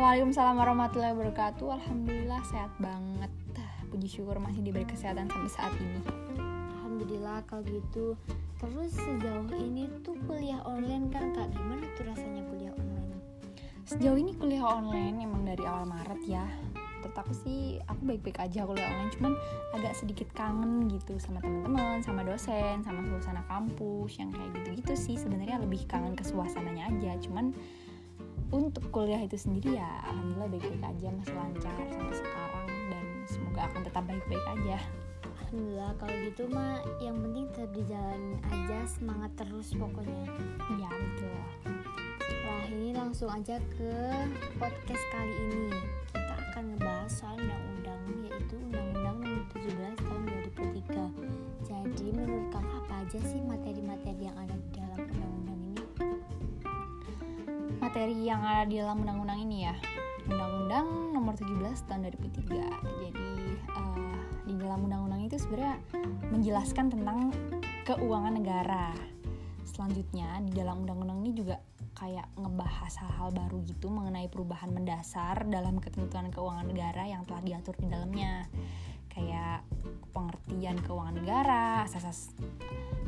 [0.00, 1.76] Waalaikumsalam warahmatullahi wabarakatuh.
[1.76, 3.28] Alhamdulillah sehat banget.
[3.92, 6.00] Puji syukur masih diberi kesehatan sampai saat ini.
[6.72, 8.16] Alhamdulillah kalau gitu.
[8.56, 13.12] Terus sejauh ini tuh kuliah online kan kak gimana tuh rasanya kuliah online?
[13.84, 16.48] Sejauh ini kuliah online emang dari awal Maret ya.
[17.04, 19.32] Menurut aku sih aku baik-baik aja kuliah online, cuman
[19.76, 25.20] agak sedikit kangen gitu sama teman-teman, sama dosen, sama suasana kampus yang kayak gitu-gitu sih.
[25.20, 27.52] Sebenarnya lebih kangen ke suasananya aja, cuman
[28.50, 33.80] untuk kuliah itu sendiri ya alhamdulillah baik-baik aja masih lancar sampai sekarang dan semoga akan
[33.86, 34.78] tetap baik-baik aja.
[35.22, 40.26] Alhamdulillah kalau gitu mah yang penting tetap dijalanin aja semangat terus pokoknya.
[40.78, 41.40] Iya betul.
[42.46, 43.94] Nah ini langsung aja ke
[44.58, 45.70] podcast kali ini.
[46.10, 50.22] Kita akan ngebahas soal undang-undang yaitu Undang-Undang nomor 17 tahun
[50.58, 55.39] 2003 Jadi menurut kamu apa aja sih materi-materi yang ada di dalam undang-undang?
[57.90, 59.74] Materi yang ada di dalam undang-undang ini ya.
[60.30, 63.30] Undang-undang nomor 17 tahun 2003 jadi
[63.74, 64.14] uh,
[64.46, 65.74] di dalam undang-undang itu sebenarnya
[66.30, 67.34] menjelaskan tentang
[67.82, 68.94] keuangan negara.
[69.66, 71.58] Selanjutnya di dalam undang-undang ini juga
[71.98, 77.74] kayak ngebahas hal-hal baru gitu mengenai perubahan mendasar dalam ketentuan keuangan negara yang telah diatur
[77.74, 78.46] di dalamnya
[79.20, 79.60] kayak
[80.16, 82.32] pengertian keuangan negara asas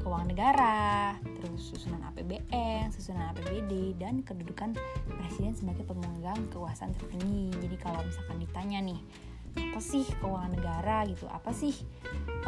[0.00, 4.72] keuangan negara, terus susunan APBN, susunan APBD, dan kedudukan
[5.20, 7.52] presiden sebagai pemegang kekuasaan tertinggi.
[7.60, 9.00] Jadi kalau misalkan ditanya nih,
[9.60, 11.28] apa sih keuangan negara gitu?
[11.28, 11.76] Apa sih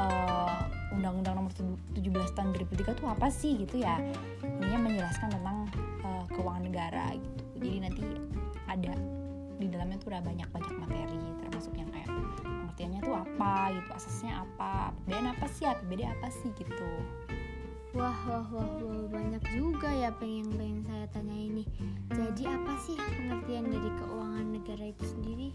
[0.01, 0.65] uh,
[0.97, 4.01] Undang-Undang Nomor 17 Tahun 2003 itu apa sih gitu ya?
[4.43, 5.69] Ini menjelaskan tentang
[6.09, 7.43] uh, keuangan negara gitu.
[7.61, 8.03] Jadi nanti
[8.65, 8.97] ada
[9.63, 12.11] di dalamnya tuh udah banyak-banyak materi termasuk yang kayak
[12.43, 16.91] pengertiannya tuh apa gitu asasnya apa APBN apa sih APBD apa sih gitu
[17.93, 21.69] Wah, wah, wah, wah, banyak juga ya pengen pengen saya tanya ini.
[22.09, 25.53] Jadi apa sih pengertian dari keuangan negara itu sendiri?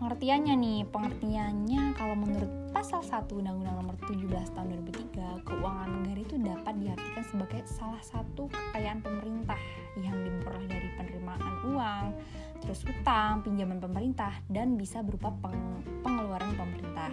[0.00, 6.36] Pengertiannya nih, pengertiannya kalau menurut pasal 1 Undang-Undang Nomor 17 Tahun 2003, keuangan negara itu
[6.40, 9.60] dapat diartikan sebagai salah satu kekayaan pemerintah
[10.00, 12.04] yang diperoleh dari penerimaan uang,
[12.60, 17.12] terus utang, pinjaman pemerintah dan bisa berupa peng pengeluaran pemerintahan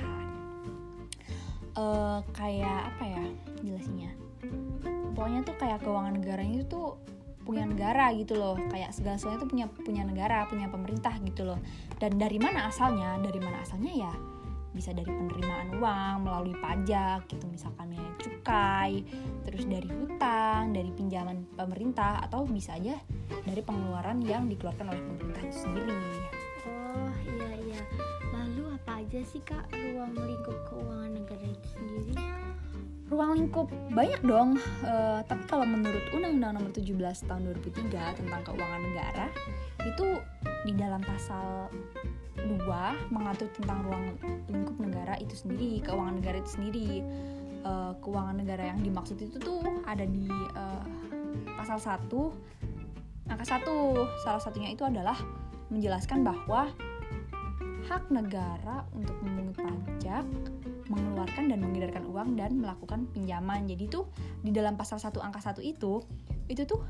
[1.79, 3.23] uh, kayak apa ya
[3.63, 4.11] jelasinnya
[5.17, 6.89] pokoknya tuh kayak keuangan negaranya itu tuh
[7.47, 8.59] punya negara gitu loh.
[8.67, 11.59] Kayak segala sesuatu punya punya negara punya pemerintah gitu loh.
[11.95, 13.15] Dan dari mana asalnya?
[13.23, 14.13] Dari mana asalnya ya
[14.75, 19.03] bisa dari penerimaan uang melalui pajak gitu misalkan ya cukai
[19.47, 22.99] terus dari hutang dari pinjaman pemerintah atau bisa aja
[23.47, 25.95] dari pengeluaran yang dikeluarkan oleh pemerintah itu sendiri.
[26.67, 27.81] Oh iya iya.
[28.35, 32.13] Lalu apa aja sih kak ruang lingkup keuangan negara itu sendiri?
[33.07, 36.91] Ruang lingkup banyak dong uh, tapi kalau menurut Undang-Undang Nomor 17
[37.23, 39.31] Tahun 2003 tentang keuangan negara
[39.87, 40.07] itu
[40.67, 41.71] di dalam pasal
[42.37, 44.05] 2 mengatur tentang ruang
[44.47, 46.89] lingkup negara itu sendiri keuangan negara itu sendiri
[47.65, 50.83] uh, keuangan negara yang dimaksud itu tuh ada di uh,
[51.57, 52.07] pasal 1
[53.27, 55.17] angka 1 salah satunya itu adalah
[55.67, 56.71] menjelaskan bahwa
[57.87, 60.23] hak negara untuk memungut pajak
[60.87, 63.67] mengeluarkan dan mengedarkan uang dan melakukan pinjaman.
[63.67, 64.07] Jadi tuh
[64.43, 66.03] di dalam pasal 1 angka 1 itu
[66.47, 66.83] itu tuh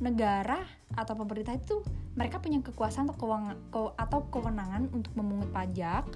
[0.00, 0.60] negara
[0.94, 1.82] atau pemerintah itu
[2.14, 3.56] mereka punya kekuasaan atau keuangan
[3.98, 6.06] atau kewenangan untuk memungut pajak,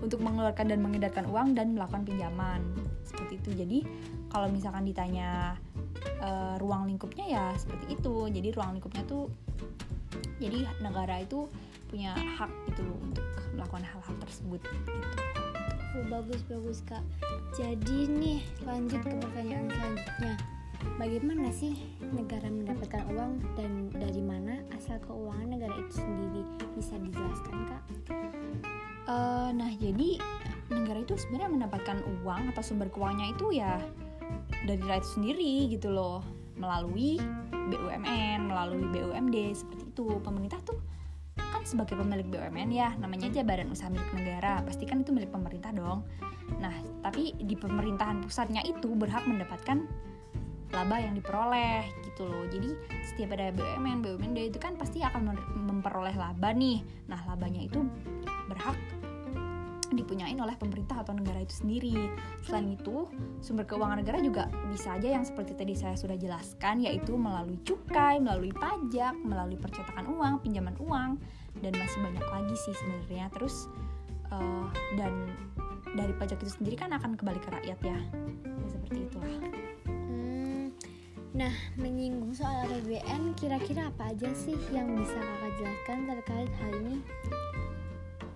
[0.00, 2.60] untuk mengeluarkan dan mengedarkan uang dan melakukan pinjaman.
[3.04, 3.50] Seperti itu.
[3.52, 3.78] Jadi
[4.32, 5.58] kalau misalkan ditanya
[6.22, 8.30] uh, ruang lingkupnya ya seperti itu.
[8.30, 9.28] Jadi ruang lingkupnya tuh
[10.40, 11.48] jadi negara itu
[11.92, 14.92] punya hak gitu untuk melakukan hal-hal tersebut gitu.
[15.92, 17.04] Oh, bagus bagus kak.
[17.52, 20.34] Jadi nih lanjut ke pertanyaan selanjutnya.
[20.98, 26.42] Bagaimana sih negara mendapatkan uang dan dari mana asal keuangan negara itu sendiri
[26.78, 27.82] bisa dijelaskan kak?
[29.06, 30.22] Uh, nah jadi
[30.70, 33.82] negara itu sebenarnya mendapatkan uang atau sumber keuangannya itu ya
[34.62, 36.22] dari rakyat sendiri gitu loh
[36.54, 37.18] melalui
[37.50, 40.06] BUMN, melalui BUMD seperti itu.
[40.22, 40.78] Pemerintah tuh
[41.36, 45.30] kan sebagai pemilik BUMN ya namanya aja badan usaha milik negara pasti kan itu milik
[45.30, 46.02] pemerintah dong
[46.58, 46.74] nah
[47.06, 49.86] tapi di pemerintahan pusatnya itu berhak mendapatkan
[50.72, 52.72] laba yang diperoleh gitu loh jadi
[53.04, 55.36] setiap ada BUMN BUMN itu kan pasti akan
[55.68, 57.84] memperoleh laba nih nah labanya itu
[58.48, 58.76] berhak
[59.92, 62.08] dipunyain oleh pemerintah atau negara itu sendiri.
[62.48, 63.06] Selain itu,
[63.44, 68.18] sumber keuangan negara juga bisa aja yang seperti tadi saya sudah jelaskan, yaitu melalui cukai,
[68.18, 71.20] melalui pajak, melalui percetakan uang, pinjaman uang,
[71.60, 73.28] dan masih banyak lagi sih sebenarnya.
[73.36, 73.68] Terus
[74.32, 74.66] uh,
[74.96, 75.28] dan
[75.92, 77.98] dari pajak itu sendiri kan akan kembali ke rakyat ya,
[78.48, 79.71] ya seperti itulah.
[81.32, 86.96] Nah, menyinggung soal APBN, kira-kira apa aja sih yang bisa kakak jelaskan terkait hal ini?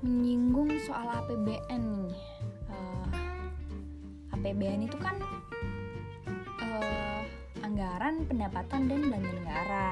[0.01, 2.21] Menyinggung soal APBN nih.
[2.73, 3.09] Uh,
[4.33, 5.21] APBN itu kan
[6.65, 7.21] uh,
[7.61, 9.89] anggaran pendapatan dan belanja negara.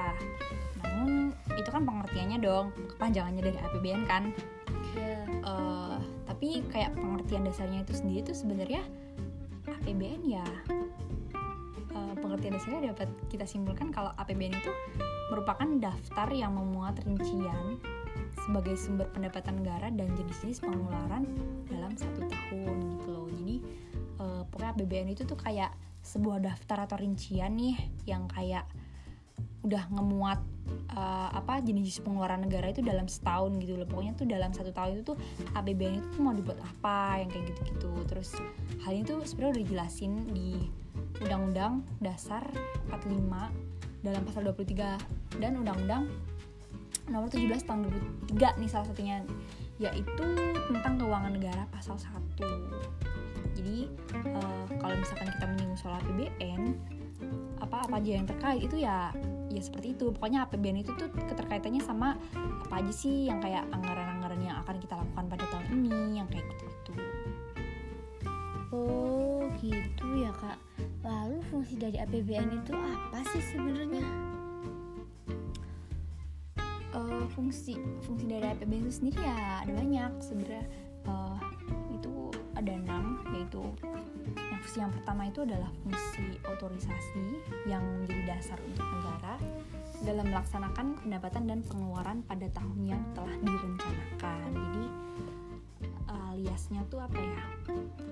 [0.80, 4.32] Namun itu kan pengertiannya dong, kepanjangannya dari APBN kan.
[4.96, 5.28] Ya.
[5.44, 8.80] Uh, tapi kayak pengertian dasarnya itu sendiri tuh sebenarnya
[9.68, 10.46] APBN ya
[12.34, 14.74] pengertian dasarnya dapat kita simpulkan kalau APBN itu
[15.30, 17.78] merupakan daftar yang memuat rincian
[18.42, 21.30] sebagai sumber pendapatan negara dan jenis-jenis pengeluaran
[21.70, 23.30] dalam satu tahun gitu loh.
[23.30, 23.56] Jadi
[24.18, 25.70] uh, pokoknya APBN itu tuh kayak
[26.02, 27.78] sebuah daftar atau rincian nih
[28.10, 28.66] yang kayak
[29.62, 30.42] udah ngemuat
[30.92, 33.86] uh, apa jenis pengeluaran negara itu dalam setahun gitu loh.
[33.86, 35.18] Pokoknya tuh dalam satu tahun itu tuh
[35.54, 37.94] APBN itu tuh mau dibuat apa yang kayak gitu-gitu.
[38.10, 38.34] Terus
[38.82, 40.82] hal ini tuh sebenarnya udah dijelasin di
[41.22, 42.44] Undang-Undang Dasar
[42.90, 46.04] 45 dalam pasal 23 dan Undang-Undang
[47.08, 47.88] nomor 17 tahun
[48.32, 49.20] 2003 nih salah satunya
[49.76, 50.26] yaitu
[50.70, 53.04] tentang keuangan negara pasal 1
[53.54, 53.88] jadi
[54.34, 56.76] uh, kalau misalkan kita menyinggung soal APBN
[57.62, 59.14] apa apa aja yang terkait itu ya
[59.54, 60.10] ya seperti itu.
[60.10, 62.18] Pokoknya APBN itu tuh keterkaitannya sama
[62.66, 64.13] apa aja sih yang kayak anggaran-anggaran
[71.76, 74.06] dari APBN itu apa sih sebenarnya?
[76.94, 77.74] Uh, fungsi
[78.06, 80.62] fungsi dari APBN itu sendiri ya ada banyak sebenarnya
[81.10, 81.42] uh,
[81.90, 83.58] itu ada enam yaitu
[84.38, 87.26] yang fungsi yang pertama itu adalah fungsi otorisasi
[87.66, 89.34] yang menjadi dasar untuk negara
[90.06, 94.84] dalam melaksanakan pendapatan dan pengeluaran pada tahun yang telah direncanakan jadi
[96.44, 97.40] aliasnya tuh apa ya?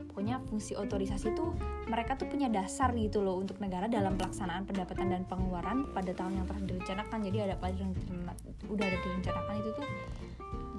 [0.09, 1.53] Pokoknya fungsi otorisasi tuh
[1.85, 6.41] mereka tuh punya dasar gitu loh untuk negara dalam pelaksanaan pendapatan dan pengeluaran pada tahun
[6.41, 7.19] yang telah direncanakan.
[7.29, 7.93] Jadi ada apa yang
[8.73, 9.87] udah ada direncanakan itu tuh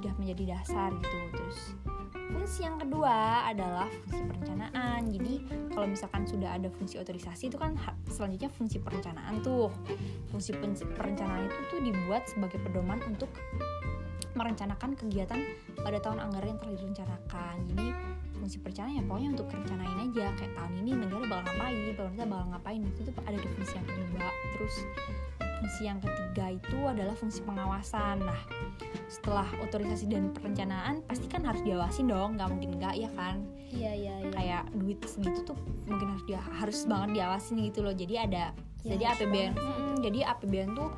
[0.01, 1.17] udah menjadi dasar gitu.
[1.29, 1.59] Terus
[2.33, 5.01] fungsi yang kedua adalah fungsi perencanaan.
[5.13, 5.33] Jadi
[5.77, 7.77] kalau misalkan sudah ada fungsi otorisasi itu kan
[8.09, 9.69] selanjutnya fungsi perencanaan tuh.
[10.33, 10.57] Fungsi
[10.97, 13.29] perencanaan itu tuh dibuat sebagai pedoman untuk
[14.33, 15.39] merencanakan kegiatan
[15.81, 17.85] pada tahun anggaran yang telah direncanakan jadi
[18.43, 20.25] fungsi perencanaan ya pokoknya untuk rencanain aja.
[20.35, 22.81] Kayak tahun ini negara bakal ngapain pemerintah bakal ngapain.
[22.91, 24.27] Itu tuh ada di fungsi yang kedua.
[24.51, 24.75] Terus
[25.39, 28.15] fungsi yang ketiga itu adalah fungsi pengawasan.
[28.19, 28.41] Nah
[29.07, 32.35] setelah otorisasi dan perencanaan pasti kan harus diawasin dong.
[32.35, 33.39] Nggak mungkin nggak ya kan?
[33.71, 34.29] Iya iya ya.
[34.35, 35.57] kayak duit segitu tuh
[35.87, 37.95] mungkin harus dia harus banget diawasin gitu loh.
[37.95, 38.51] Jadi ada
[38.83, 40.91] ya, jadi APBN hmm, jadi APBN tuh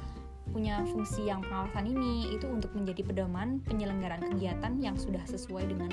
[0.55, 5.91] punya fungsi yang pengawasan ini itu untuk menjadi pedoman penyelenggaraan kegiatan yang sudah sesuai dengan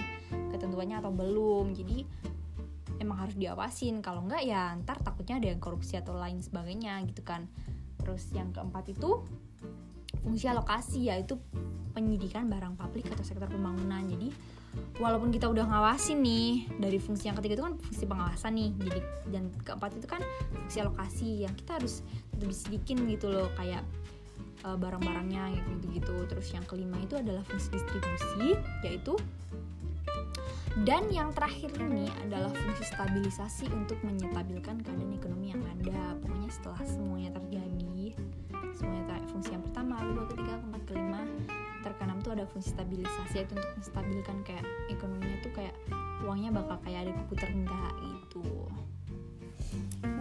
[0.54, 1.74] ketentuannya atau belum.
[1.74, 2.06] Jadi
[3.02, 3.98] emang harus diawasin.
[3.98, 7.50] Kalau enggak ya ntar takutnya ada yang korupsi atau lain sebagainya gitu kan.
[7.98, 9.26] Terus yang keempat itu
[10.22, 11.34] fungsi alokasi yaitu
[11.90, 14.06] penyidikan barang publik atau sektor pembangunan.
[14.06, 14.30] Jadi
[15.02, 18.70] walaupun kita udah ngawasin nih dari fungsi yang ketiga itu kan fungsi pengawasan nih.
[18.78, 19.00] Jadi
[19.34, 20.22] dan keempat itu kan
[20.54, 22.06] fungsi alokasi yang kita harus
[22.38, 23.50] lebih sedikit gitu loh.
[23.58, 23.82] Kayak
[24.64, 26.14] uh, barang-barangnya gitu-gitu.
[26.26, 28.56] Terus yang kelima itu adalah fungsi distribusi
[28.86, 29.14] yaitu
[30.88, 36.16] dan yang terakhir ini adalah fungsi stabilisasi untuk menyetabilkan keadaan ekonomi yang ada.
[36.24, 38.16] Pokoknya setelah semuanya terjadi,
[38.72, 41.20] semuanya ter fungsi yang pertama, kedua, ketiga, keempat, kelima
[41.82, 45.74] terkenam tuh ada fungsi stabilisasi yaitu untuk menstabilkan kayak ekonominya tuh kayak
[46.22, 48.46] uangnya bakal kayak ada putar enggak gitu.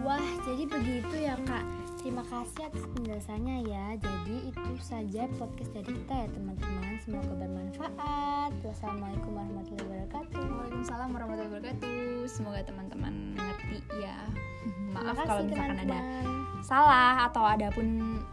[0.02, 1.62] Wah, jadi begitu ya kak.
[2.02, 3.94] Terima kasih atas penjelasannya ya.
[3.94, 6.98] Jadi itu saja podcast dari kita ya teman-teman.
[6.98, 8.50] Semoga bermanfaat.
[8.66, 10.42] Wassalamualaikum warahmatullahi wabarakatuh.
[10.42, 12.26] Waalaikumsalam warahmatullahi wabarakatuh.
[12.26, 14.18] Semoga teman-teman ngerti ya.
[14.98, 15.94] Maaf kalau misalkan teman -teman.
[15.94, 16.00] ada
[16.66, 17.86] salah atau ada pun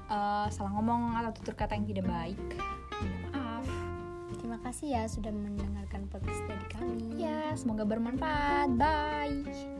[0.09, 2.41] uh, salah ngomong atau tutur kata yang tidak baik.
[3.29, 3.69] Maaf.
[4.41, 7.21] Terima kasih ya sudah mendengarkan podcast dari kami.
[7.21, 8.73] Ya, semoga bermanfaat.
[8.81, 9.78] Bye.